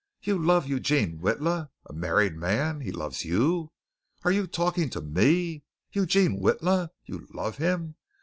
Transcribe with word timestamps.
"You 0.23 0.39
love 0.43 0.65
Eugene 0.65 1.19
Witla? 1.19 1.69
a 1.85 1.93
married 1.93 2.35
man! 2.35 2.79
He 2.79 2.91
loves 2.91 3.23
you! 3.23 3.71
Are 4.23 4.31
you 4.31 4.47
talking 4.47 4.89
to 4.89 5.01
me? 5.01 5.61
Eugene 5.91 6.39
Witla!! 6.41 6.89
You 7.05 7.27
love 7.31 7.57
him! 7.57 7.93